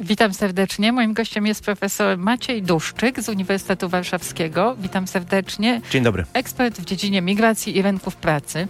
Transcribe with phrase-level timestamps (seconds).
[0.00, 0.92] Witam serdecznie.
[0.92, 4.76] Moim gościem jest profesor Maciej Duszczyk z Uniwersytetu Warszawskiego.
[4.80, 5.80] Witam serdecznie.
[5.90, 6.24] Dzień dobry.
[6.32, 8.68] Ekspert w dziedzinie migracji i rynków pracy.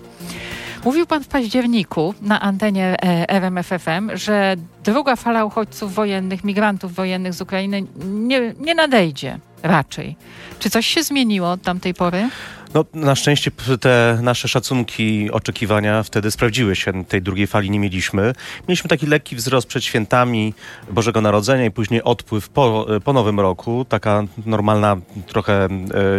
[0.84, 7.34] Mówił pan w październiku na antenie e, RMFFM, że druga fala uchodźców wojennych, migrantów wojennych
[7.34, 10.16] z Ukrainy nie, nie nadejdzie raczej.
[10.58, 12.28] Czy coś się zmieniło od tamtej pory?
[12.74, 13.50] No, na szczęście
[13.80, 17.04] te nasze szacunki, oczekiwania wtedy sprawdziły się.
[17.04, 18.32] Tej drugiej fali nie mieliśmy.
[18.68, 20.54] Mieliśmy taki lekki wzrost przed świętami
[20.90, 23.86] Bożego Narodzenia i później odpływ po, po Nowym Roku.
[23.88, 24.96] Taka normalna,
[25.26, 25.68] trochę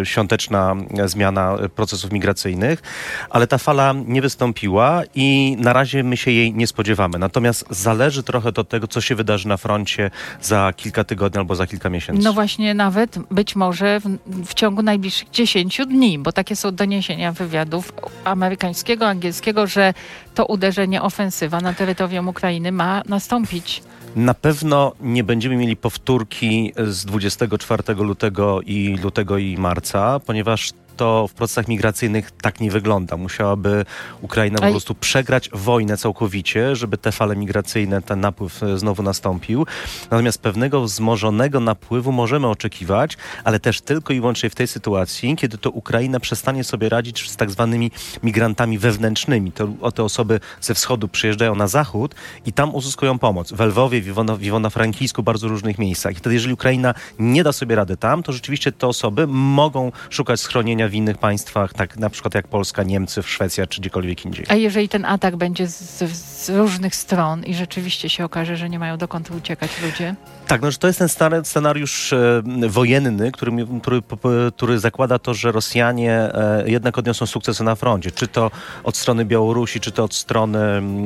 [0.02, 2.82] e, świąteczna zmiana procesów migracyjnych.
[3.30, 7.20] Ale ta fala nie wystąpiła i na razie my się jej nie spodziewamy.
[7.20, 10.12] Natomiast zależy trochę od tego, co się wydarzy na froncie
[10.42, 12.24] za kilka tygodni albo za kilka miesięcy.
[12.24, 17.32] No właśnie, nawet być może w, w ciągu najbliższych 10 dni, bo takie są doniesienia
[17.32, 19.94] wywiadów amerykańskiego, angielskiego, że
[20.36, 23.84] to uderzenie, ofensywa na terytorium Ukrainy ma nastąpić.
[24.16, 31.28] Na pewno nie będziemy mieli powtórki z 24 lutego i lutego i marca, ponieważ to
[31.28, 33.18] w procesach migracyjnych tak nie wygląda.
[33.18, 33.86] Musiałaby
[34.22, 39.66] Ukraina po prostu przegrać wojnę całkowicie, żeby te fale migracyjne, ten napływ e, znowu nastąpił.
[40.12, 45.58] Natomiast pewnego wzmożonego napływu możemy oczekiwać, ale też tylko i wyłącznie w tej sytuacji, kiedy
[45.58, 47.92] to Ukraina przestanie sobie radzić z tak zwanymi
[48.24, 49.52] migrantami wewnętrznymi.
[49.52, 53.52] To, te osoby ze wschodu przyjeżdżają na zachód i tam uzyskują pomoc.
[53.52, 56.14] W Lwowie, w Iwona, w Iwona Frankijsku, bardzo różnych miejscach.
[56.14, 60.40] I wtedy, jeżeli Ukraina nie da sobie rady tam, to rzeczywiście te osoby mogą szukać
[60.40, 64.46] schronienia w innych państwach, tak na przykład jak Polska, Niemcy, Szwecja czy gdziekolwiek indziej.
[64.50, 68.80] A jeżeli ten atak będzie z, z różnych stron i rzeczywiście się okaże, że nie
[68.80, 70.16] mają dokąd uciekać ludzie?
[70.50, 73.52] Tak, no, że to jest ten stary scenariusz e, wojenny, który,
[73.82, 74.02] który,
[74.56, 78.12] który zakłada to, że Rosjanie e, jednak odniosą sukcesy na froncie.
[78.12, 78.52] Czy to
[78.84, 80.60] od strony Białorusi, czy to od strony,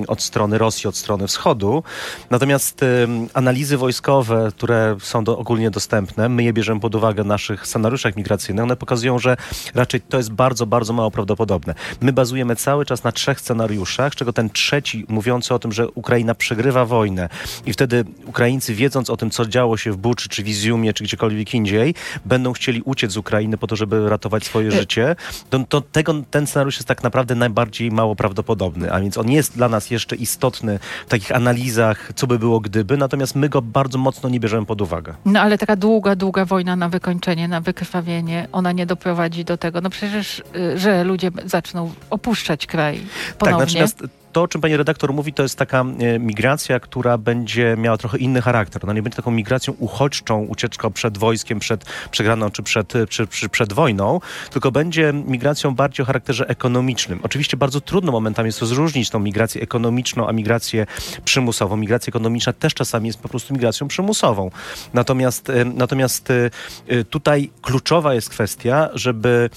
[0.08, 1.84] od strony Rosji, od strony wschodu.
[2.30, 2.88] Natomiast e,
[3.34, 8.16] analizy wojskowe, które są do, ogólnie dostępne, my je bierzemy pod uwagę w naszych scenariuszach
[8.16, 9.38] migracyjnych, one pokazują, że
[9.76, 11.76] raczej to jest bardzo, bardzo mało prawdopodobne.
[12.02, 15.90] My bazujemy cały czas na trzech scenariuszach, z czego ten trzeci mówiący o tym, że
[15.90, 17.30] Ukraina przegrywa wojnę
[17.66, 21.04] i wtedy Ukraińcy wiedząc o tym, co działo się w Buczy, czy w Iziumie, czy
[21.04, 21.96] gdziekolwiek indziej,
[22.26, 25.16] będą chcieli uciec z Ukrainy po to, żeby ratować swoje y- życie,
[25.50, 29.56] to, to tego, ten scenariusz jest tak naprawdę najbardziej mało prawdopodobny, a więc on jest
[29.56, 33.98] dla nas jeszcze istotny w takich analizach, co by było gdyby, natomiast my go bardzo
[33.98, 35.16] mocno nie bierzemy pod uwagę.
[35.26, 39.82] No ale taka długa, długa wojna na wykończenie, na wykrwawienie, ona nie doprowadzi do tego,
[39.82, 43.66] no przecież, y, że ludzie zaczną opuszczać kraj tak, ponownie.
[43.66, 47.76] Tak, natomiast to, o czym pani redaktor mówi, to jest taka e, migracja, która będzie
[47.78, 48.86] miała trochę inny charakter.
[48.86, 53.50] No nie będzie taką migracją uchodźczą, ucieczką przed wojskiem, przed przegraną czy przed, czy, czy
[53.50, 54.20] przed wojną,
[54.52, 57.20] tylko będzie migracją bardziej o charakterze ekonomicznym.
[57.24, 60.86] Oczywiście bardzo trudno momentami jest rozróżnić tą migrację ekonomiczną, a migrację
[61.26, 61.78] przymusową.
[61.78, 64.52] Migracja ekonomiczna też czasami jest po prostu migracją przymusową.
[64.94, 69.50] Natomiast, e, natomiast e, tutaj kluczowa jest kwestia, żeby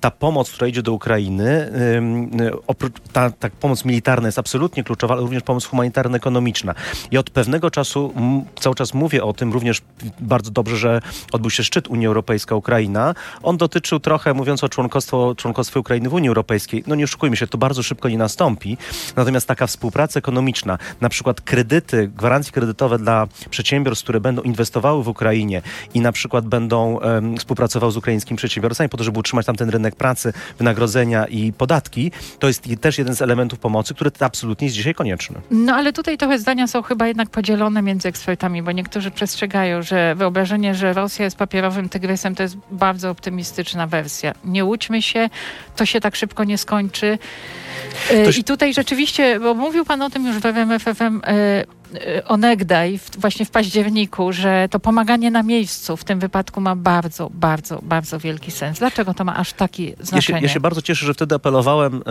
[0.00, 1.70] ta pomoc, która idzie do Ukrainy,
[2.66, 6.74] oprócz ta, ta pomoc militarna, humanitarna jest absolutnie kluczowa, ale również pomoc humanitarno-ekonomiczna.
[7.10, 8.14] I od pewnego czasu
[8.60, 9.82] cały czas mówię o tym, również
[10.20, 11.00] bardzo dobrze, że
[11.32, 13.14] odbył się szczyt Unia Europejska-Ukraina.
[13.42, 17.46] On dotyczył trochę, mówiąc o członkostwo, członkostwie Ukrainy w Unii Europejskiej, no nie oszukujmy się,
[17.46, 18.76] to bardzo szybko nie nastąpi.
[19.16, 25.08] Natomiast taka współpraca ekonomiczna, na przykład kredyty, gwarancje kredytowe dla przedsiębiorstw, które będą inwestowały w
[25.08, 25.62] Ukrainie
[25.94, 29.70] i na przykład będą um, współpracowały z ukraińskimi przedsiębiorcami po to, żeby utrzymać tam ten
[29.70, 34.76] rynek pracy, wynagrodzenia i podatki, to jest też jeden z elementów pomocy, który absolutnie jest
[34.76, 35.40] dzisiaj konieczny.
[35.50, 40.14] No ale tutaj trochę zdania są chyba jednak podzielone między ekspertami, bo niektórzy przestrzegają, że
[40.14, 44.32] wyobrażenie, że Rosja jest papierowym tygrysem, to jest bardzo optymistyczna wersja.
[44.44, 45.30] Nie łudźmy się,
[45.76, 47.18] to się tak szybko nie skończy.
[48.10, 51.20] Y, I tutaj rzeczywiście, bo mówił Pan o tym już w RMFFM,
[52.26, 57.78] onegdaj właśnie w październiku, że to pomaganie na miejscu w tym wypadku ma bardzo, bardzo,
[57.82, 58.78] bardzo wielki sens.
[58.78, 60.36] Dlaczego to ma aż taki znaczenie?
[60.36, 62.02] Ja się, ja się bardzo cieszę, że wtedy apelowałem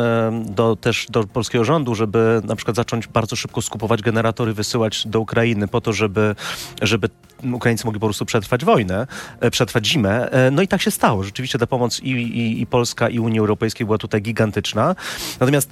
[0.46, 5.20] do, też do polskiego rządu, żeby na przykład zacząć bardzo szybko skupować generatory, wysyłać do
[5.20, 6.36] Ukrainy po to, żeby,
[6.82, 7.10] żeby
[7.54, 9.08] Ukraińcy mogli po prostu przetrwać wojnę,
[9.40, 10.32] e, przetrwać zimę.
[10.32, 11.24] E, no i tak się stało.
[11.24, 14.96] Rzeczywiście ta pomoc i, i, i Polska, i Unii Europejskiej była tutaj gigantyczna.
[15.40, 15.72] Natomiast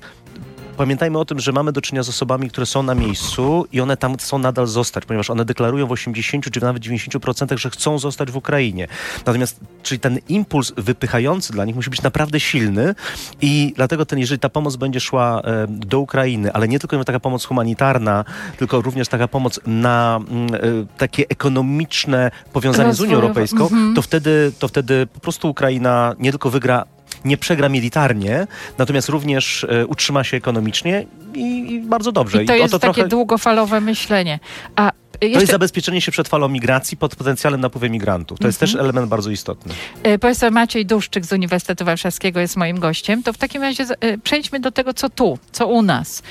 [0.77, 3.97] pamiętajmy o tym, że mamy do czynienia z osobami, które są na miejscu i one
[3.97, 8.31] tam chcą nadal zostać, ponieważ one deklarują w 80 czy nawet 90%, że chcą zostać
[8.31, 8.87] w Ukrainie.
[9.25, 12.95] Natomiast, czyli ten impuls wypychający dla nich musi być naprawdę silny
[13.41, 17.19] i dlatego ten, jeżeli ta pomoc będzie szła e, do Ukrainy, ale nie tylko taka
[17.19, 18.25] pomoc humanitarna,
[18.57, 20.59] tylko również taka pomoc na mm, e,
[20.97, 23.15] takie ekonomiczne powiązanie z Unią.
[23.15, 23.95] Europejską, Mhm.
[23.95, 26.85] to wtedy, to wtedy po prostu Ukraina nie tylko wygra
[27.25, 28.47] nie przegra militarnie,
[28.77, 32.43] natomiast również e, utrzyma się ekonomicznie i, i bardzo dobrze.
[32.43, 34.39] I to o jest takie trochę, długofalowe myślenie.
[34.75, 34.91] A
[35.23, 38.39] to jeszcze jest zabezpieczenie się przed falą migracji pod potencjalnym napływem migrantów.
[38.39, 38.85] To jest też Mhm.
[38.85, 39.73] element bardzo istotny.
[40.03, 43.23] E, Profesor Maciej Duszczyk z Uniwersytetu Warszawskiego jest moim gościem.
[43.23, 46.23] To w takim razie e, przejdźmy do tego, co tu, co u nas.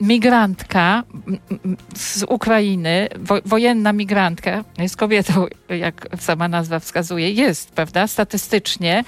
[0.00, 1.02] Migrantka
[1.96, 9.04] z Ukrainy, wo, wojenna migrantka, jest kobietą, jak sama nazwa wskazuje, jest, prawda, statystycznie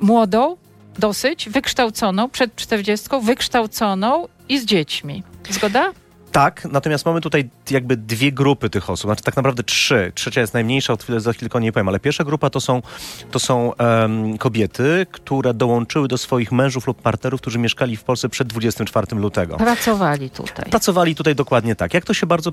[0.00, 0.56] młodą,
[0.98, 5.22] dosyć, wykształconą, przed 40, wykształconą i z dziećmi.
[5.50, 5.92] Zgoda?
[6.32, 10.12] Tak, natomiast mamy tutaj jakby dwie grupy tych osób, znaczy tak naprawdę trzy.
[10.14, 12.82] Trzecia jest najmniejsza, od chwilę, za chwilkę o niej powiem, ale pierwsza grupa to są,
[13.30, 18.28] to są em, kobiety, które dołączyły do swoich mężów lub partnerów, którzy mieszkali w Polsce
[18.28, 19.56] przed 24 lutego.
[19.56, 20.70] Pracowali tutaj.
[20.70, 21.94] Pracowali tutaj dokładnie tak.
[21.94, 22.52] Jak to się bardzo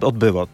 [0.00, 0.46] odbyło?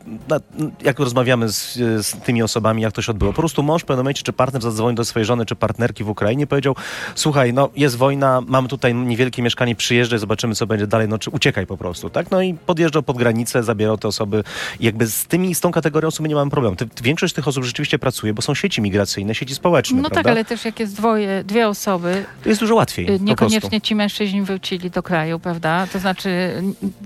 [0.82, 1.74] Jak rozmawiamy z,
[2.06, 3.32] z tymi osobami, jak to się odbyło?
[3.32, 6.08] Po prostu mąż w pewnym momencie, czy partner zadzwonił do swojej żony, czy partnerki w
[6.08, 6.76] Ukrainie powiedział,
[7.14, 11.30] słuchaj, no jest wojna, mamy tutaj niewielkie mieszkanie, przyjeżdżaj, zobaczymy, co będzie dalej, no czy
[11.30, 12.30] uciekaj po prostu, tak?
[12.30, 14.44] No i podjeżdżał pod granicę, zabierał te osoby.
[14.80, 16.76] Jakby z tymi, z tą kategorią osób nie mamy problemu.
[17.02, 20.30] Większość tych osób rzeczywiście pracuje, bo są sieci migracyjne, sieci społeczne, No tak, prawda?
[20.30, 23.20] ale też jak jest dwoje, dwie osoby, To jest dużo łatwiej, Y.
[23.20, 25.86] Niekoniecznie ci mężczyźni wrócili do kraju, prawda?
[25.92, 26.62] To znaczy,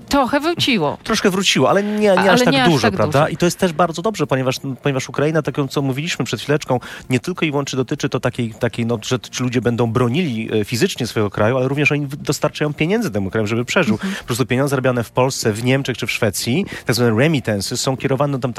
[0.08, 0.98] trochę wróciło.
[1.04, 3.20] Troszkę wróciło, ale nie, nie Ale aż tak nie dużo, tak prawda?
[3.20, 3.28] dużo.
[3.32, 7.20] I to jest też bardzo dobrze, ponieważ, ponieważ Ukraina, tak co mówiliśmy przed chwileczką, nie
[7.20, 11.06] tylko i wyłącznie dotyczy to takiej, takiej no, że ci ludzie będą bronili e, fizycznie
[11.06, 13.94] swojego kraju, ale również oni dostarczają pieniędzy temu kraju, żeby przeżył.
[13.94, 14.14] Mhm.
[14.14, 17.97] Po prostu pieniądze zarabiane w Polsce, w Niemczech czy w Szwecji, tak zwane remittances, są
[17.97, 18.50] kierowane do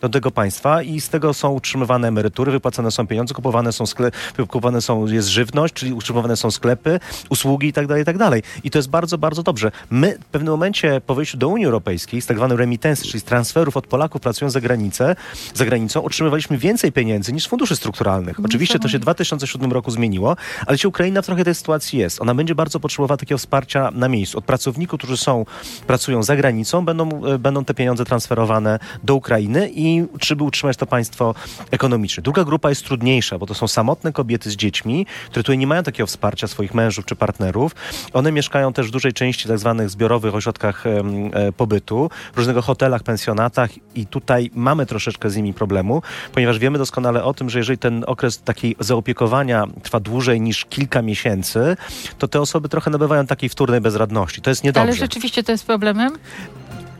[0.00, 4.10] do tego państwa i z tego są utrzymywane emerytury, wypłacane są pieniądze, kupowane są, skle,
[4.48, 8.42] kupowane są jest żywność, czyli utrzymywane są sklepy, usługi i tak dalej, i tak dalej.
[8.64, 9.70] I to jest bardzo, bardzo dobrze.
[9.90, 13.24] My w pewnym momencie po wejściu do Unii Europejskiej, z tak zwanych remittances, czyli z
[13.24, 15.16] transferów od Polaków pracując za granicę,
[15.54, 18.40] za granicą, otrzymywaliśmy więcej pieniędzy niż z funduszy strukturalnych.
[18.44, 20.36] Oczywiście to się w 2007 roku zmieniło,
[20.66, 22.22] ale się Ukraina w trochę tej sytuacji jest.
[22.22, 24.38] Ona będzie bardzo potrzebowała takiego wsparcia na miejscu.
[24.38, 25.44] Od pracowników, którzy są,
[25.86, 30.86] pracują za granicą, będą, e, będą te pieniądze transferowane do Ukrainy i żeby utrzymać to
[30.86, 31.34] państwo
[31.70, 32.22] ekonomiczne.
[32.22, 35.82] Druga grupa jest trudniejsza, bo to są samotne kobiety z dziećmi, które tutaj nie mają
[35.82, 37.74] takiego wsparcia swoich mężów czy partnerów.
[38.12, 43.02] One mieszkają też w dużej części tak zwanych zbiorowych ośrodkach e, pobytu, w różnego hotelach,
[43.02, 47.78] pensjonatach i tutaj mamy troszeczkę z nimi problemu, ponieważ wiemy doskonale o tym, że jeżeli
[47.78, 51.76] ten okres takiej zaopiekowania trwa dłużej niż kilka miesięcy,
[52.18, 54.40] to te osoby trochę nabywają takiej wtórnej bezradności.
[54.40, 56.18] To jest niedobrze Ale rzeczywiście to jest problemem?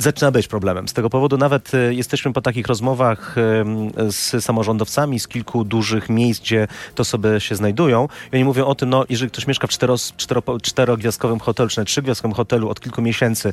[0.03, 0.89] Zaczyna być problemem.
[0.89, 3.35] Z tego powodu nawet e, jesteśmy po takich rozmowach
[4.09, 8.75] z samorządowcami z kilku dużych miejsc, gdzie te osoby się znajdują i oni mówią o
[8.75, 12.81] tym, no jeżeli ktoś mieszka w cztero, cztero, czterogwiazdkowym hotelu, czy nawet trzygwiazdkowym hotelu od
[12.81, 13.53] kilku miesięcy,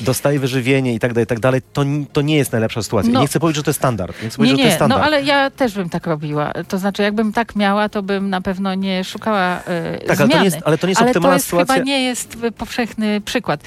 [0.00, 1.82] dostaje wyżywienie i tak dalej, i tak dalej, to,
[2.12, 3.12] to nie jest najlepsza sytuacja.
[3.12, 3.20] No.
[3.20, 4.22] Nie chcę powiedzieć, że to jest standard.
[4.22, 5.06] Nie chcę Nie, powiedzieć, że to jest nie, no standard.
[5.14, 6.52] ale ja też bym tak robiła.
[6.68, 10.26] To znaczy, jakbym tak miała, to bym na pewno nie szukała e, Tak, ale to
[10.26, 10.34] zmiany.
[10.40, 11.74] nie jest, ale to nie jest Ale optymalna to jest sytuacja.
[11.74, 13.60] chyba nie jest y, powszechny przykład.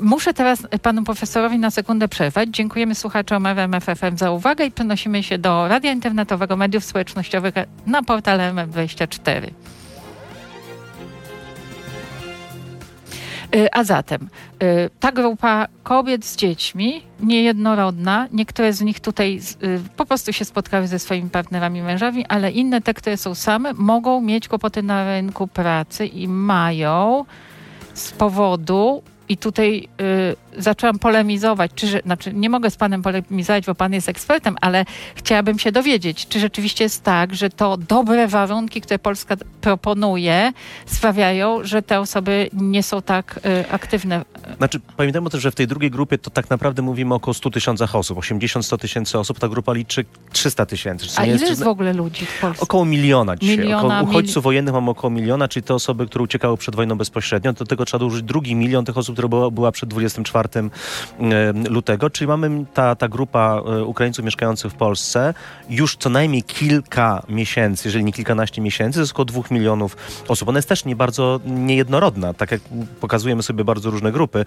[0.00, 2.48] Muszę teraz panu profesorowi na sekundę przerwać.
[2.48, 7.54] Dziękujemy słuchaczom RMFFM za uwagę i przenosimy się do radia internetowego, mediów społecznościowych
[7.86, 9.50] na portal RMF24.
[13.56, 14.28] Y, A zatem
[14.62, 20.44] y, ta grupa kobiet z dziećmi, niejednorodna, niektóre z nich tutaj y, po prostu się
[20.44, 25.04] spotkały ze swoimi partnerami, mężami, ale inne, te, które są same, mogą mieć kłopoty na
[25.04, 27.24] rynku pracy i mają
[27.94, 33.74] z powodu i tutaj y, zaczęłam polemizować, czy, znaczy nie mogę z panem polemizować, bo
[33.74, 38.80] pan jest ekspertem, ale chciałabym się dowiedzieć, czy rzeczywiście jest tak, że to dobre warunki,
[38.80, 40.52] które Polska proponuje,
[40.86, 44.24] sprawiają, że te osoby nie są tak y, aktywne.
[44.58, 47.50] Znaczy, pamiętajmy też, że w tej drugiej grupie to tak naprawdę mówimy o około 100
[47.50, 48.18] tysiącach osób.
[48.18, 51.06] 80-100 tysięcy osób, ta grupa liczy 300 tysięcy.
[51.16, 52.62] A ile czy- jest w ogóle ludzi w Polsce?
[52.62, 53.58] Około miliona dzisiaj.
[53.58, 57.52] Miliona, około uchodźców wojennych mamy około miliona, czyli te osoby, które uciekały przed wojną bezpośrednio.
[57.52, 62.10] Do tego trzeba dorzucić drugi milion tych osób, które była, była przed 24 e, lutego.
[62.10, 65.34] Czyli mamy ta, ta grupa e, Ukraińców mieszkających w Polsce
[65.70, 69.96] już co najmniej kilka miesięcy, jeżeli nie kilkanaście miesięcy, to jest około dwóch milionów
[70.28, 70.48] osób.
[70.48, 72.60] Ona jest też nie bardzo niejednorodna, tak jak
[73.00, 74.44] pokazujemy sobie bardzo różne grupy.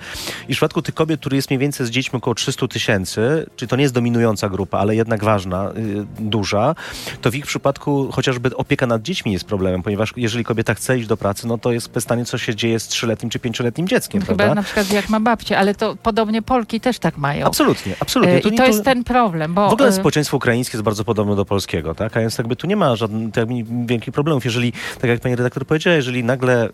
[0.47, 3.69] I w przypadku tych kobiet, które jest mniej więcej z dziećmi około 300 tysięcy, czyli
[3.69, 6.75] to nie jest dominująca grupa, ale jednak ważna, y, duża,
[7.21, 11.07] to w ich przypadku chociażby opieka nad dziećmi jest problemem, ponieważ jeżeli kobieta chce iść
[11.07, 14.35] do pracy, no to jest pytanie, co się dzieje z trzyletnim czy pięcioletnim dzieckiem, Chyba
[14.35, 14.56] prawda?
[14.57, 17.45] Na przykład jak ma babcie, ale to podobnie Polki też tak mają.
[17.47, 18.35] Absolutnie, absolutnie.
[18.35, 19.69] E, I nie- to jest ten problem, bo...
[19.69, 22.17] W ogóle e, społeczeństwo ukraińskie jest bardzo podobne do polskiego, tak?
[22.17, 23.47] A więc jakby tu nie ma żadnych tak,
[23.85, 24.45] wielkich problemów.
[24.45, 26.69] Jeżeli, tak jak pani redaktor powiedziała, jeżeli nagle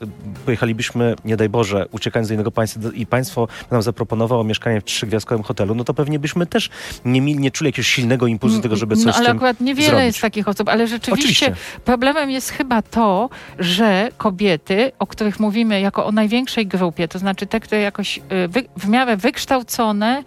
[0.45, 5.43] pojechalibyśmy, nie daj Boże, uciekając do innego państwa i państwo nam zaproponowało mieszkanie w trzygwiazdkowym
[5.43, 6.69] hotelu, no to pewnie byśmy też
[7.05, 10.05] nie, mieli, nie czuli jakiegoś silnego impulsu tego, żeby coś No ale akurat niewiele zrobić.
[10.05, 11.55] jest takich osób, ale rzeczywiście Oczywiście.
[11.85, 17.45] problemem jest chyba to, że kobiety, o których mówimy jako o największej grupie, to znaczy
[17.45, 20.23] te, które jakoś y, wy, w miarę wykształcone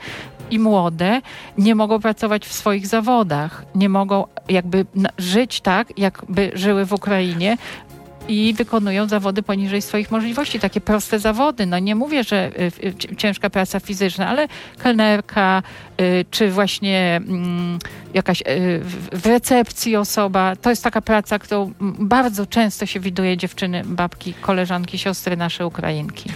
[0.50, 1.20] i młode,
[1.58, 4.86] nie mogą pracować w swoich zawodach, nie mogą jakby
[5.18, 7.56] żyć tak, jakby żyły w Ukrainie,
[8.28, 11.66] i wykonują zawody poniżej swoich możliwości, takie proste zawody.
[11.66, 12.50] No nie mówię, że
[12.82, 14.48] y, y, ci- ciężka praca fizyczna, ale
[14.78, 15.62] kelnerka,
[16.30, 17.78] czy właśnie mm,
[18.14, 18.42] jakaś
[18.80, 20.56] w- recepcji osoba.
[20.56, 26.30] To jest taka praca, którą bardzo często się widuje dziewczyny, babki, koleżanki, siostry nasze Ukrainki.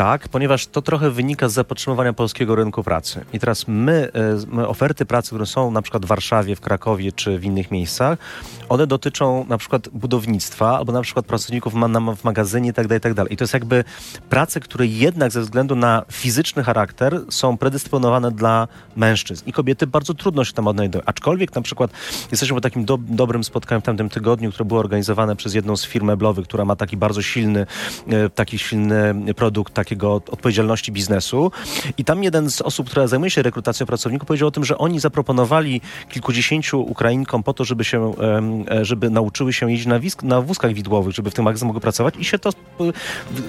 [0.00, 3.24] Tak, ponieważ to trochę wynika z zapotrzebowania polskiego rynku pracy.
[3.32, 7.12] I teraz my, e, my oferty pracy, które są na przykład w Warszawie, w Krakowie
[7.12, 8.18] czy w innych miejscach,
[8.68, 11.74] one dotyczą na przykład budownictwa albo na przykład pracowników
[12.16, 13.24] w magazynie itd., itd.
[13.30, 13.84] I to jest jakby
[14.28, 19.44] prace, które jednak ze względu na fizyczny charakter są predysponowane dla mężczyzn.
[19.46, 21.04] I kobiety bardzo trudno się tam odnajdują.
[21.06, 21.90] Aczkolwiek na przykład
[22.30, 25.84] jesteśmy po takim do, dobrym spotkaniu w tamtym tygodniu, które było organizowane przez jedną z
[25.84, 27.66] firm meblowych, która ma taki bardzo silny,
[28.08, 31.52] e, taki silny produkt takiego odpowiedzialności biznesu.
[31.98, 35.00] I tam jeden z osób, która zajmuje się rekrutacją pracowników, powiedział o tym, że oni
[35.00, 38.14] zaproponowali kilkudziesięciu Ukrainkom po to, żeby się,
[38.70, 41.80] e, żeby nauczyły się jeździć na, wisk, na wózkach widłowych, żeby w tym magazynie mogły
[41.80, 42.92] pracować i się to, e,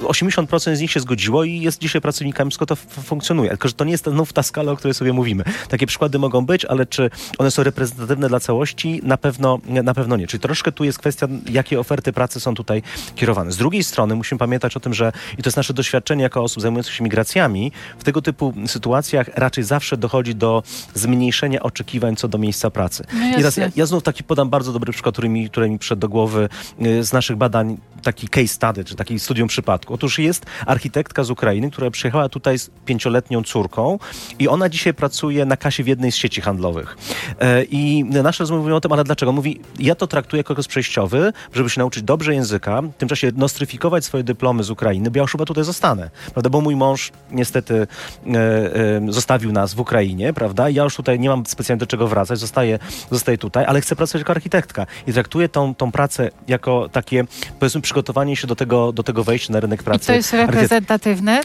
[0.03, 3.49] 80% z nich się zgodziło i jest dzisiaj pracownikami, wszystko to funkcjonuje.
[3.49, 5.43] Tylko, że to nie jest znów ta skala, o której sobie mówimy.
[5.69, 9.01] Takie przykłady mogą być, ale czy one są reprezentatywne dla całości?
[9.03, 10.27] Na pewno, na pewno nie.
[10.27, 12.83] Czyli troszkę tu jest kwestia, jakie oferty pracy są tutaj
[13.15, 13.51] kierowane.
[13.51, 16.61] Z drugiej strony musimy pamiętać o tym, że i to jest nasze doświadczenie jako osób
[16.61, 20.63] zajmujących się migracjami, w tego typu sytuacjach raczej zawsze dochodzi do
[20.93, 23.03] zmniejszenia oczekiwań co do miejsca pracy.
[23.13, 25.79] No I teraz ja, ja znów taki podam bardzo dobry przykład, który mi, który mi
[25.79, 26.49] przyszedł do głowy
[26.85, 29.93] y, z naszych badań, taki case study, czy taki studium przypadku.
[29.93, 33.99] Otóż jest architektka z Ukrainy, która przyjechała tutaj z pięcioletnią córką
[34.39, 36.97] i ona dzisiaj pracuje na kasie w jednej z sieci handlowych.
[37.39, 39.31] E, I nasze rozmowy mówią o tym, ale dlaczego?
[39.31, 43.31] Mówi, ja to traktuję jako okres przejściowy, żeby się nauczyć dobrze języka, w tym czasie
[43.35, 46.49] nostryfikować swoje dyplomy z Ukrainy, bo ja już chyba tutaj zostanę, prawda?
[46.49, 50.69] Bo mój mąż niestety e, e, zostawił nas w Ukrainie, prawda?
[50.69, 52.79] I ja już tutaj nie mam specjalnie do czego wracać, zostaję,
[53.11, 57.23] zostaję tutaj, ale chcę pracować jako architektka i traktuję tą, tą pracę jako takie,
[57.59, 60.07] powiedzmy, przygotowanie się do tego, do tego wejścia na rynek I pracy.
[60.07, 61.41] to jest reprezentatywne.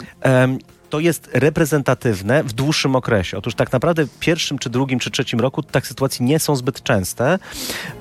[0.91, 3.38] To jest reprezentatywne w dłuższym okresie.
[3.38, 6.83] Otóż tak naprawdę w pierwszym, czy drugim, czy trzecim roku tak sytuacje nie są zbyt
[6.83, 7.38] częste.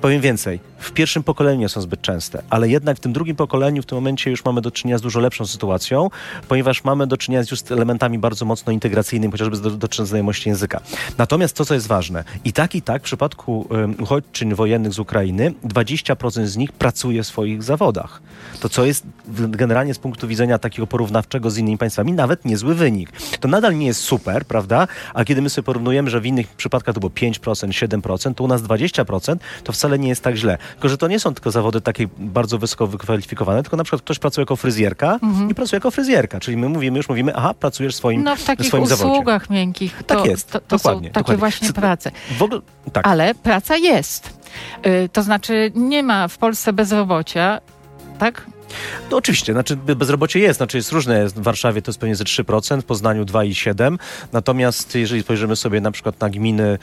[0.02, 3.82] Powiem więcej, w pierwszym pokoleniu nie są zbyt częste, ale jednak w tym drugim pokoleniu
[3.82, 6.10] w tym momencie już mamy do czynienia z dużo lepszą sytuacją,
[6.48, 10.82] ponieważ mamy do czynienia już z elementami bardzo mocno integracyjnymi, chociażby do, do znajomości języka.
[11.18, 15.00] Natomiast to, co jest ważne, i tak, i tak w przypadku um, uchodźczyń wojennych z
[15.00, 18.22] Ukrainy 20% z nich pracuje w swoich zawodach.
[18.60, 23.12] To, co jest generalnie z punktu widzenia takiego porównawczego z innymi państwami, nawet niezły wynik.
[23.40, 24.88] To nadal nie jest super, prawda?
[25.14, 28.48] A kiedy my sobie porównujemy, że w innych przypadkach to było 5%, 7%, to u
[28.48, 30.58] nas 20%, to wcale nie jest tak źle.
[30.76, 34.20] Tylko, że to nie są tylko zawody takie bardzo wysoko wykwalifikowane, tylko na przykład ktoś
[34.20, 36.40] pracuje jako fryzjerka i pracuje jako fryzjerka.
[36.40, 39.12] Czyli my mówimy, już mówimy, aha, pracujesz w swoim, No w takich swoim zawodzie.
[39.12, 40.04] usługach miękkich.
[40.08, 41.40] To, Tak jest, to, to są dokładnie, takie dokładnie.
[41.40, 42.12] właśnie prace.
[42.38, 42.62] W ogóle,
[42.94, 43.08] tak.
[43.08, 44.40] Ale praca jest.
[44.86, 47.62] Y, To znaczy nie ma w Polsce bezrobocia,
[48.20, 48.46] tak?
[49.12, 51.28] No oczywiście, znaczy be- bezrobocie jest, znaczy jest różne.
[51.28, 53.98] W Warszawie to jest pewnie ze 3%, w Poznaniu 2,7%.
[54.34, 56.78] Natomiast jeżeli spojrzymy sobie na przykład na gminy e,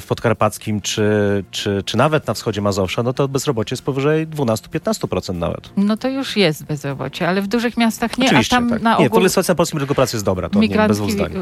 [0.00, 1.10] w Podkarpackim czy,
[1.50, 5.70] czy, czy nawet na wschodzie Mazowsza, no to bezrobocie jest powyżej 12-15% nawet.
[5.76, 8.82] No to już jest bezrobocie, ale w dużych miastach nie, Oczywiście, a tam tak.
[8.82, 10.98] na Nie, w ogół ogóle sytuacja na polskim rynku pracy jest dobra, to nie, bez
[10.98, 11.32] dwóch zdań.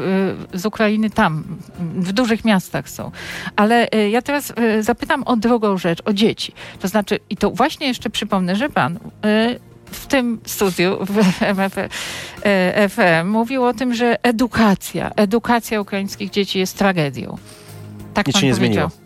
[0.53, 1.43] y, z Ukrainy tam,
[1.95, 3.11] w dużych miastach są.
[3.55, 6.53] Ale y, ja teraz y, zapytam o drugą rzecz, o dzieci.
[6.79, 8.99] To znaczy, i to właśnie jeszcze przypomnę, że pan
[9.91, 11.89] w tym studiu w MF, y,
[12.89, 17.37] FM mówił o tym, że edukacja, edukacja ukraińskich dzieci jest tragedią.
[18.13, 18.89] Tak Nic pan się nie powiedział.
[18.89, 18.98] zmieniło.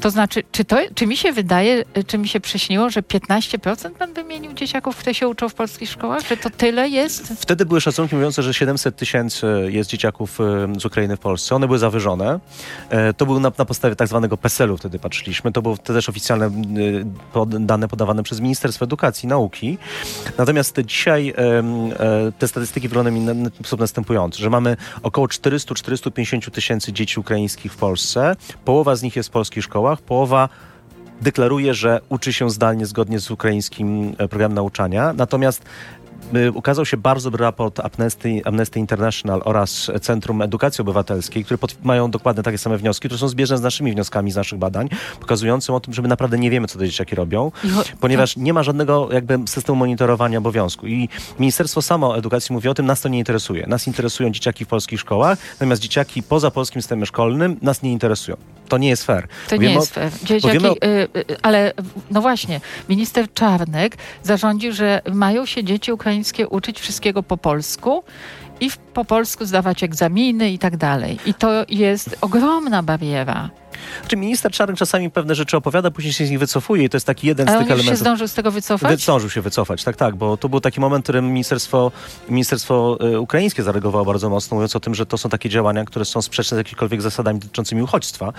[0.00, 4.12] To znaczy, czy, to, czy mi się wydaje, czy mi się przyśniło, że 15% pan
[4.12, 6.26] wymienił dzieciaków, które się uczą w polskich szkołach?
[6.28, 7.32] Że to tyle jest?
[7.40, 10.38] Wtedy były szacunki mówiące, że 700 tysięcy jest dzieciaków
[10.78, 11.54] z Ukrainy w Polsce.
[11.54, 12.40] One były zawyżone.
[12.90, 15.52] E, To było na, na podstawie tak zwanego PESEL-u wtedy patrzyliśmy.
[15.52, 16.50] To były też oficjalne e,
[17.46, 19.78] dane podawane przez Ministerstwo Edukacji i Nauki.
[20.38, 27.20] Natomiast dzisiaj e, te statystyki wyglądają na sposób następujący, że mamy około 400-450 tysięcy dzieci
[27.20, 28.36] ukraińskich w Polsce.
[28.64, 30.48] Połowa z nich jest w polskich szkołach, połowa
[31.20, 35.12] deklaruje, że uczy się zdalnie zgodnie z ukraińskim e, programem nauczania.
[35.12, 35.62] Natomiast
[36.36, 41.84] y, ukazał się bardzo dobry raport Amnesty, Amnesty International oraz Centrum Edukacji Obywatelskiej, które pod,
[41.84, 44.88] mają dokładnie takie same wnioski, które są zbieżne z naszymi wnioskami z naszych badań,
[45.20, 47.52] pokazującym o tym, że my naprawdę nie wiemy, co te dzieciaki robią,
[48.00, 50.86] ponieważ nie ma żadnego jakby systemu monitorowania obowiązku.
[50.86, 53.66] I Ministerstwo samo edukacji mówi o tym, nas to nie interesuje.
[53.66, 58.36] Nas interesują dzieciaki w polskich szkołach, natomiast dzieciaki poza polskim systemem szkolnym nas nie interesują.
[58.70, 59.28] To nie jest fair.
[59.48, 60.12] To nie Mówimy jest fair.
[60.24, 61.72] Dzieciaki, o- y, y, ale
[62.10, 68.04] no właśnie, minister Czarnek zarządził, że mają się dzieci ukraińskie uczyć wszystkiego po polsku
[68.60, 71.18] i po polsku zdawać egzaminy i tak dalej.
[71.26, 73.50] I to jest ogromna bariera.
[74.08, 77.06] Czy minister Czarnek czasami pewne rzeczy opowiada, później się z nich wycofuje i to jest
[77.06, 78.00] taki jeden z Ale tych on już się elementów.
[78.00, 79.02] zdążył z tego wycofać?
[79.02, 81.92] Zdążył się wycofać, tak, tak, bo to był taki moment, w którym ministerstwo,
[82.28, 86.04] ministerstwo e, ukraińskie zareagowało bardzo mocno, mówiąc o tym, że to są takie działania, które
[86.04, 88.32] są sprzeczne z jakimikolwiek zasadami dotyczącymi uchodźstwa.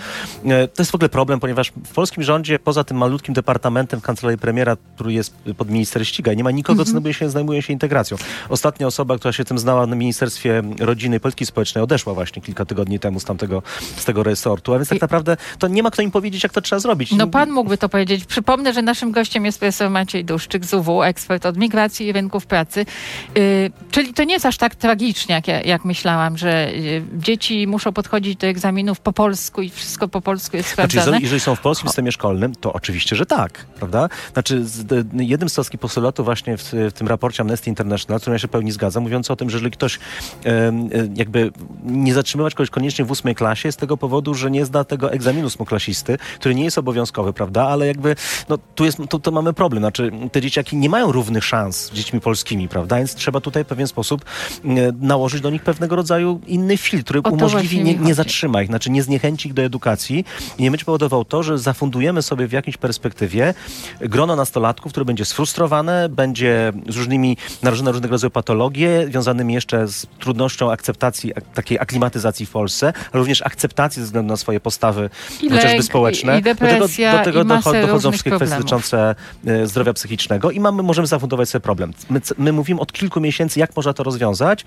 [0.44, 4.02] E, To jest w ogóle problem, ponieważ w polskim rządzie, poza tym malutkim departamentem w
[4.02, 6.86] kancelarii premiera, który jest pod minister ściga, nie ma nikogo, Mhm.
[6.86, 8.16] co zajmuje się, zajmuje się integracją.
[8.48, 12.64] Ostatnia osoba, która się tym znała na Ministerstwie Rodziny i Polityki Społecznej, odeszła właśnie kilka
[12.64, 13.62] tygodni temu z tamtego,
[13.96, 15.00] z tego resortu, a więc tak I-
[15.32, 17.12] naprawdę to nie ma kto im powiedzieć, jak to trzeba zrobić.
[17.12, 18.24] No pan mógłby to powiedzieć.
[18.24, 22.46] Przypomnę, że naszym gościem jest profesor Maciej Duszczyk z UW, ekspert od migracji i rynków
[22.46, 22.86] pracy.
[23.34, 27.66] Yy, czyli to nie jest aż tak tragicznie, jak, ja- jak myślałam, że yy, dzieci
[27.66, 31.06] muszą podchodzić do egzaminów po polsku i wszystko po polsku jest Znaczy, sprawdzane.
[31.06, 34.08] jeżeli, jeżeli są w polskim systemie szkolnym, to oczywiście, że tak, prawda?
[34.32, 38.34] Znaczy, z, jednym z takich postulatów właśnie w, w tym raporcie Amnesty International, z którym
[38.34, 39.98] ja się pełni zgadzam, mówiąc o tym, że jeżeli ktoś
[40.46, 40.72] e,
[41.14, 41.50] jakby
[41.84, 45.21] nie zatrzymywać kogoś koniecznie w ósmej klasie z tego powodu, że nie zda tego egzaminu
[45.44, 47.66] ósmoklasisty, który nie jest obowiązkowy, prawda?
[47.68, 48.16] Ale jakby,
[48.48, 49.82] no tu jest, to, to mamy problem.
[49.82, 52.96] Znaczy, te dzieciaki nie mają równych szans z dziećmi polskimi, prawda?
[52.96, 54.24] Więc trzeba tutaj w pewien sposób
[54.64, 54.68] e,
[55.00, 59.02] nałożyć do nich pewnego rodzaju inny filtr, który umożliwi, nie, nie zatrzyma ich, znaczy nie
[59.02, 60.24] zniechęci ich do edukacji
[60.58, 63.54] i nie będzie powodował to, że zafundujemy sobie w jakiejś perspektywie
[64.00, 69.88] grono nastolatków, które będzie sfrustrowane, będzie z różnymi, narażone na różnego rodzaju patologie, związanymi jeszcze
[69.88, 74.60] z trudnością akceptacji, ak- takiej aklimatyzacji w Polsce, ale również akceptacji ze względu na swoje
[74.60, 75.10] postawy
[75.42, 76.36] I chociażby lęk, społeczne.
[76.36, 79.14] i- i depresja, do tego, i do tego docho- dochodzą wszystkie kwestie dotyczące
[79.46, 81.92] e, zdrowia psychicznego i mamy, możemy zafundować sobie problem.
[82.10, 84.64] My, my mówimy od kilku miesięcy, jak można to rozwiązać.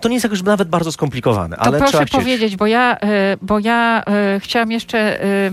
[0.00, 3.58] To nie jest jakoś nawet bardzo skomplikowane, To ale proszę powiedzieć, bo ja, e, bo
[3.58, 5.50] ja e, chciałam jeszcze e,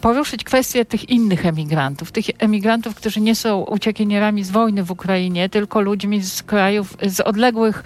[0.00, 5.48] poruszyć kwestię tych innych emigrantów, tych emigrantów, którzy nie są uciekinierami z wojny w Ukrainie,
[5.48, 7.84] tylko ludźmi z krajów, z odległych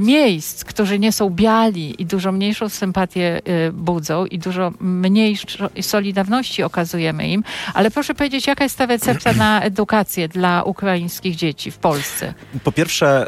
[0.00, 3.40] miejsc, którzy nie są biali i dużo mniejszą sympatię
[3.72, 5.46] budzą i dużo mniejszą
[5.80, 7.44] solidarności okazujemy im.
[7.74, 12.34] Ale proszę powiedzieć, jaka jest ta recepta na edukację dla ukraińskich dzieci w Polsce?
[12.64, 13.26] Po pierwsze,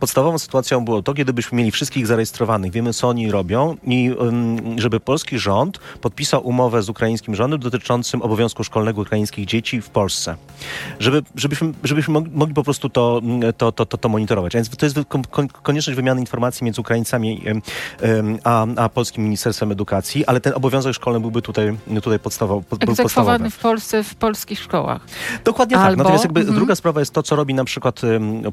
[0.00, 4.14] podstawową sytuacją było to, kiedybyśmy mieli wszystkich zarejestrowanych, wiemy co oni robią i
[4.76, 10.36] żeby polski rząd podpisał umowę z ukraińskim rządem dotyczącym obowiązku szkolnego ukraińskich dzieci w Polsce.
[11.00, 14.54] Żeby, żebyśmy, żebyśmy mogli, po prostu to, mm, to, to, to, to monitorować.
[14.54, 14.98] A więc to jest
[15.62, 17.42] konieczność wymiany informacji między Ukraińcami
[18.44, 22.64] a, a Polskim Ministerstwem Edukacji, ale ten obowiązek szkolny byłby tutaj, tutaj podstawowy.
[22.80, 25.06] Egzekwowany w Polsce w polskich szkołach.
[25.44, 25.86] Dokładnie tak.
[25.86, 26.56] Albo- Natomiast jakby mhm.
[26.56, 28.00] druga sprawa jest to, co robi na przykład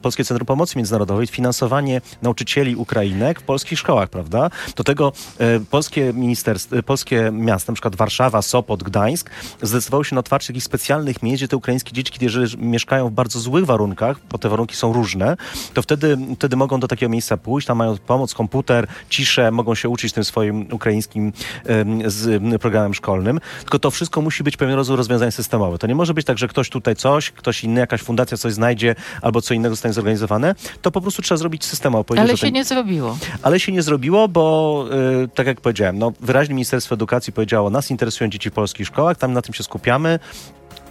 [0.02, 4.50] Polskie Centrum Pomocy Międzynarodowej, finansowanie nauczycieli Ukrainek w polskich szkołach, prawda?
[4.76, 9.30] Do tego e, polskie ministerstwa, e, polskie miasta, na przykład Warszawa, Sopot, Gdańsk,
[9.62, 13.40] zdecydowały się na otwarcie takich specjalnych miejsc, gdzie te ukraińskie dzieci, jeżeli mieszkają w bardzo
[13.40, 15.38] złych warunkach, bo te warunki są różne,
[15.74, 19.90] to wtedy, wtedy mogą do takiego miejsca pójść, tam mają pomoc, komputer, ciszę, mogą się
[19.90, 21.34] uczyć tym swoim ukraińskim
[21.66, 23.40] em, z em, programem szkolnym.
[23.60, 25.78] Tylko to wszystko musi być pewien rodzaj rozwiązań systemowe.
[25.78, 28.96] To nie może być tak, że ktoś tutaj coś, ktoś inny, jakaś fundacja coś znajdzie
[29.22, 30.56] albo co innego zostanie zorganizowane.
[30.82, 32.04] To po prostu trzeba zrobić systemowo.
[32.04, 33.18] powiedzieć, Ale że się nie zrobiło.
[33.42, 34.86] ale się nie zrobiło, bo
[35.24, 39.18] y, tak jak powiedziałem, no, wyraźnie Ministerstwo Edukacji powiedziało, nas interesują dzieci w polskich szkołach,
[39.18, 40.20] tam na tym się skupiamy.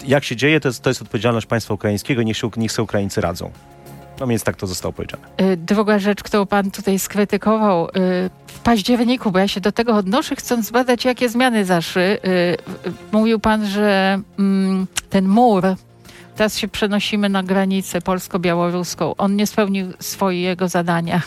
[0.07, 3.21] Jak się dzieje, to jest, to jest odpowiedzialność państwa ukraińskiego, niech się, niech się Ukraińcy
[3.21, 3.51] radzą.
[4.21, 5.23] No więc tak to zostało powiedziane.
[5.41, 7.91] Y, Druga rzecz, którą pan tutaj skrytykował y,
[8.47, 12.03] w październiku, bo ja się do tego odnoszę, chcąc zbadać, jakie zmiany zaszły.
[12.03, 12.19] y,
[13.13, 15.65] Mówił pan, że mm, ten mur,
[16.37, 21.23] teraz się przenosimy na granicę polsko-białoruską, on nie spełnił swojego zadania.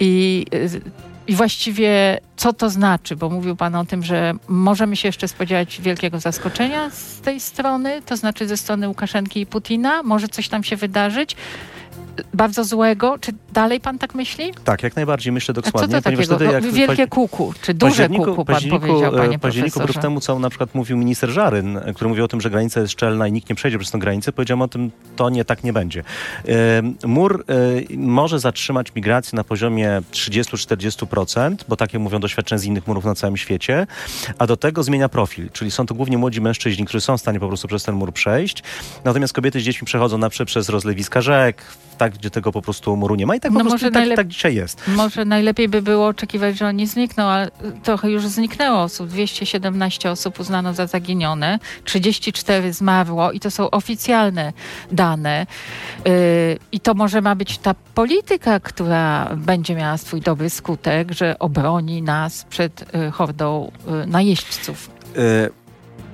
[0.00, 0.80] I, y,
[1.26, 3.16] I właściwie co to znaczy?
[3.16, 8.02] Bo mówił pan o tym, że możemy się jeszcze spodziewać wielkiego zaskoczenia z tej strony,
[8.06, 10.02] to znaczy ze strony Łukaszenki i Putina.
[10.02, 11.36] Może coś tam się wydarzyć
[12.34, 13.18] bardzo złego?
[13.18, 14.52] Czy dalej pan tak myśli?
[14.64, 16.22] Tak, jak najbardziej myślę A co dokładnie, to takiego?
[16.22, 19.98] wtedy jak No, w wielkie kuku, czy duże kuku, pan powiedział, e, panie październiku wbrew
[19.98, 23.28] temu, co na przykład mówił minister Żaryn, który mówił o tym, że granica jest szczelna
[23.28, 26.04] i nikt nie przejdzie przez tę granicę, powiedziałem o tym, to nie, tak nie będzie.
[26.48, 32.86] E, Mur e, może zatrzymać migrację na poziomie 30-40%, bo takie mówią doświadczenia z innych
[32.86, 33.86] murów na całym świecie,
[34.38, 37.40] a do tego zmienia profil, czyli są to głównie młodzi mężczyźni, którzy są w stanie
[37.40, 38.62] po prostu przez ten mur przejść,
[39.04, 41.62] natomiast kobiety z dziećmi przechodzą na przykład przez rozlewiska rzek,
[42.02, 44.28] tak, gdzie tego po prostu muru nie ma i tak No po prostu tak, tak
[44.28, 44.82] dzisiaj jest.
[44.88, 47.50] Może najlepiej by było oczekiwać, że oni znikną, ale
[47.82, 49.08] trochę już zniknęło osób.
[49.08, 54.52] 217 osób uznano za zaginione, 34 zmarło i to są oficjalne
[54.92, 55.46] dane.
[56.04, 56.12] Yy,
[56.72, 62.02] I to może ma być ta polityka, która będzie miała swój dobry skutek, że obroni
[62.02, 63.70] nas przed y, hordą
[64.04, 64.90] y, najeźdźców.
[65.16, 65.62] Y,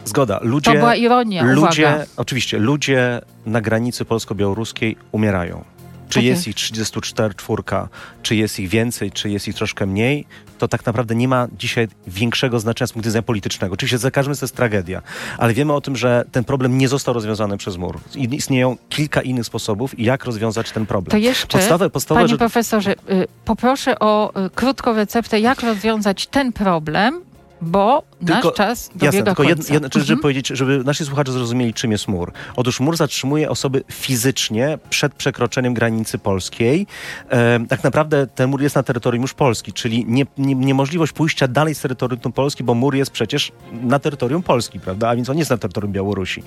[0.09, 0.40] Zgoda.
[0.42, 2.05] Ludzie, To była ironia, ludzie, uwaga.
[2.16, 5.64] oczywiście, ludzie na granicy polsko-białoruskiej umierają.
[6.08, 7.88] Czy Tak jest ich 34 czwórka,
[8.22, 10.26] czy jest ich więcej, czy jest ich troszkę mniej,
[10.58, 13.74] to tak naprawdę nie ma dzisiaj większego znaczenia z punktu widzenia politycznego.
[13.74, 15.02] Oczywiście za każdym to jest tragedia,
[15.38, 17.98] ale wiemy o tym, że ten problem nie został rozwiązany przez mur.
[18.14, 21.10] Istnieją kilka innych sposobów, jak rozwiązać ten problem.
[21.10, 26.26] To jeszcze, Podstawowe, podstawowe, panie że profesorze, y, poproszę o y, krótką receptę, jak rozwiązać
[26.26, 27.20] ten problem,
[27.60, 29.48] bo Tylko- nasz czas Jasne, dobiega tylko końca.
[29.50, 30.20] jedna, jedna rzecz, żeby Mhm.
[30.20, 32.33] powiedzieć, żeby nasi słuchacze zrozumieli, czym jest mur.
[32.57, 36.87] Otóż mur zatrzymuje osoby fizycznie przed przekroczeniem granicy polskiej.
[37.31, 41.48] E, tak naprawdę ten mur jest na terytorium już Polski, czyli nie, nie, niemożliwość pójścia
[41.48, 45.09] dalej z terytorium Polski, bo mur jest przecież na terytorium Polski, prawda?
[45.09, 46.42] A więc on jest na terytorium Białorusi.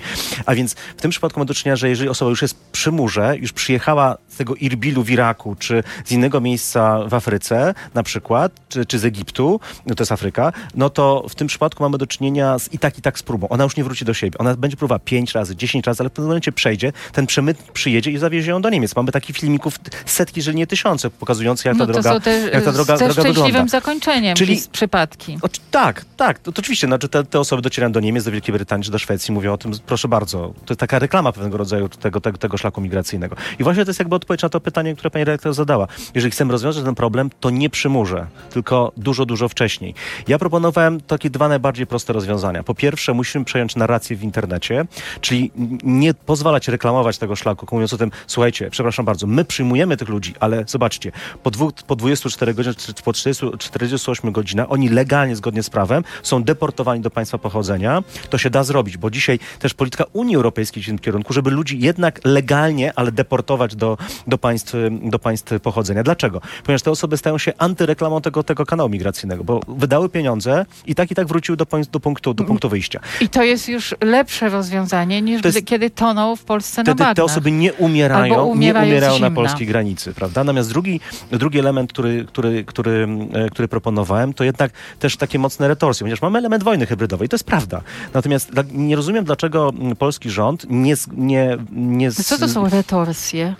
[0.46, 3.36] A więc w tym przypadku mamy do czynienia, że jeżeli osoba już jest przy murze,
[3.38, 8.52] już przyjechała z tego Irbilu w Iraku, czy z innego miejsca w Afryce na przykład,
[8.68, 12.06] czy, czy z Egiptu, no to jest Afryka, no to w tym przypadku mamy do
[12.06, 13.48] czynienia z i tak, i tak z próbą.
[13.48, 14.38] Ona już nie wróci do siebie.
[14.38, 18.10] Ona będzie próbowała 5 razy, 10 razy, ale w pewnym momencie przejdzie, ten przemytnik przyjedzie
[18.10, 18.96] i zawiezie ją do Niemiec.
[18.96, 22.64] Mamy takich filmików setki, jeżeli nie tysiące, pokazujące jak no ta to droga, te jak
[22.64, 23.70] ta droga, ze droga szczęśliwym wygląda.
[23.70, 25.38] zakończeniem Czyli- przypadki.
[25.42, 26.86] Oczy- tak, tak, to, to oczywiście.
[26.86, 29.58] Znaczy te, te osoby docierają do Niemiec, do Wielkiej Brytanii czy do Szwecji, mówią o
[29.58, 30.38] tym, proszę bardzo.
[30.38, 33.36] To jest taka reklama pewnego rodzaju tego, tego, tego szlaku migracyjnego.
[33.58, 35.86] I właśnie to jest jakby odpowiedź na to pytanie, które pani redaktor zadała.
[36.14, 39.94] Jeżeli chcemy rozwiązać ten problem, to nie przy murze, tylko dużo, dużo wcześniej.
[40.28, 42.62] Ja proponowałem takie dwa najbardziej proste rozwiązania.
[42.62, 44.84] Po pierwsze, musimy przejąć narrację w internecie,
[45.20, 45.50] czyli
[45.84, 50.34] nie pozwalać reklamować tego szlaku, mówiąc o tym, słuchajcie, przepraszam bardzo, my przyjmujemy tych ludzi,
[50.40, 51.12] ale zobaczcie,
[51.42, 56.42] po, dwóch, po 24 godzinach, po 40, 48 godzinach, oni legalnie, zgodnie z prawem, są
[56.42, 58.02] deportowani do państwa pochodzenia.
[58.30, 61.50] To się da zrobić, bo dzisiaj też polityka Unii Europejskiej idzie w tym kierunku, żeby
[61.50, 66.02] ludzi jednak legalnie, ale deportować do, do, państw, do państw pochodzenia.
[66.02, 66.40] Dlaczego?
[66.64, 71.10] Ponieważ te osoby stają się antyreklamą tego, tego kanału migracyjnego, bo wydały pieniądze i tak
[71.10, 73.00] i tak wróciły do, poń- do, punktu, do punktu wyjścia.
[73.20, 77.04] I to jest już lepsze rozwiązanie niż jest- kiedy toną w Polsce na Wtedy te
[77.04, 77.24] bagnach.
[77.26, 80.44] osoby nie umierają, nie umierają na polskiej granicy, prawda?
[80.44, 81.00] Natomiast drugi,
[81.30, 86.22] drugi element, który, który, który, e, który proponowałem, to jednak też takie mocne retorsje, ponieważ
[86.22, 87.80] mamy element wojny hybrydowej, to jest prawda.
[88.14, 90.94] Natomiast nie rozumiem, dlaczego mm, polski rząd nie...
[91.16, 93.54] nie, nie Co to są retorsje?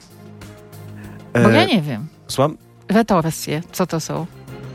[1.33, 2.07] e, Bo ja nie wiem.
[2.29, 2.57] Słucham?
[2.89, 4.27] Retorsje, co to są?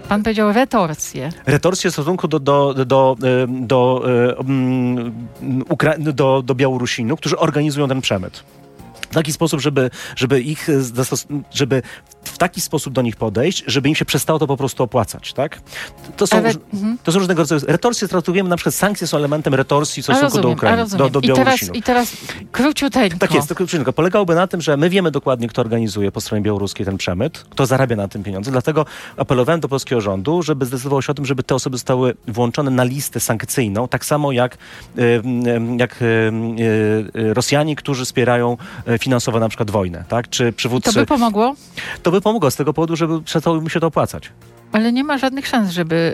[0.09, 1.29] Pan powiedział retorsje.
[1.45, 4.03] Retorsje w stosunku do, do, do, e, do,
[5.97, 8.43] e, do, do Białorusinów, którzy organizują ten przemyt.
[9.01, 10.73] W taki sposób, żeby, żeby ich e,
[11.51, 11.81] żeby
[12.37, 15.61] w taki sposób do nich podejść, żeby im się przestało to po prostu opłacać, tak?
[16.17, 16.97] To są, Ale- mhm.
[17.03, 20.47] to są różnego rodzaju retorsje, traktujemy na przykład sankcje są elementem retorsji w A stosunku
[20.47, 21.75] do Ukrainy, do, do I, teraz, Białorusinów.
[21.75, 22.17] I teraz
[22.51, 23.17] króciuteńko.
[23.17, 23.93] Tak jest, tylko króciutko.
[23.93, 27.65] Polegałoby na tym, że my wiemy dokładnie, kto organizuje po stronie białoruskiej ten przemyt, kto
[27.65, 28.51] zarabia na tym pieniądze.
[28.51, 28.85] Dlatego
[29.17, 32.83] apelowałem do polskiego rządu, żeby zdecydował się o tym, żeby te osoby zostały włączone na
[32.83, 34.57] listę sankcyjną, tak samo jak,
[35.77, 40.29] jak e, e, Rosjanie, którzy wspierają e, finansowo na przykład wojnę, tak?
[40.29, 40.93] Czy przywódcy...
[40.93, 41.55] To by pomogło,
[42.03, 44.31] to by pomogło z tego powodu, żeby przestało mu się to opłacać.
[44.71, 46.13] ale nie ma żadnych szans, żeby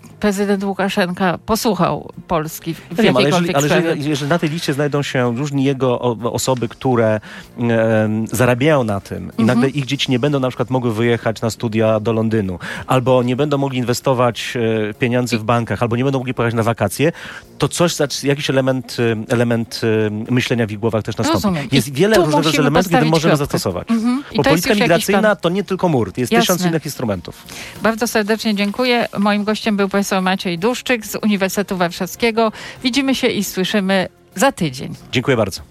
[0.21, 4.73] prezydent Łukaszenka posłuchał Polski w Ja wiem, ale jeżeli, ale jeżeli, jeżeli na tej liście
[4.73, 5.99] znajdą się różni jego
[6.33, 7.19] osoby, które
[7.59, 9.47] em, zarabiają na tym i Mhm.
[9.47, 13.35] nagle ich dzieci nie będą na przykład mogły wyjechać na studia do Londynu, albo nie
[13.35, 14.53] będą mogli inwestować
[14.89, 17.11] e, pieniędzy w bankach, albo nie będą mogli pojechać na wakacje,
[17.57, 18.97] to coś, jakiś element,
[19.29, 19.81] e, element
[20.27, 21.43] e, myślenia w ich głowach też nastąpi.
[21.43, 21.67] Rozumiem.
[21.71, 23.37] I Jest wiele musimy elementów, które możemy kropkę.
[23.37, 23.89] zastosować.
[23.91, 24.23] Mhm.
[24.31, 26.41] I Bo polityka migracyjna to nie tylko mur, jest Jasne.
[26.41, 27.43] tysiąc innych instrumentów.
[27.83, 29.07] Bardzo serdecznie dziękuję.
[29.19, 32.51] Moim gościem był profesor Maciej Duszczyk z Uniwersytetu Warszawskiego.
[32.83, 34.95] Widzimy się i słyszymy za tydzień.
[35.11, 35.70] Dziękuję bardzo.